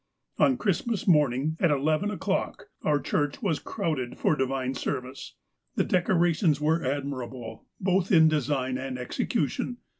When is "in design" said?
8.11-8.79